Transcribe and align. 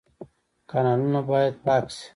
کانالونه 0.69 1.21
باید 1.29 1.53
پاک 1.65 1.85
شي 1.95 2.05